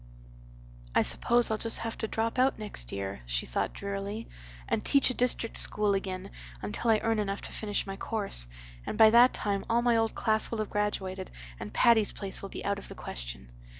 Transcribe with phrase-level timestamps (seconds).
[0.95, 4.27] "I suppose I'll just have to drop out next year," she thought drearily,
[4.67, 8.47] "and teach a district school again until I earn enough to finish my course.
[8.83, 11.29] And by that time all my old class will have graduated
[11.59, 13.51] and Patty's Place will be out of the question.